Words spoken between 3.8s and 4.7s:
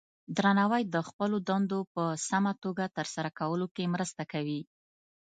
مرسته کوي.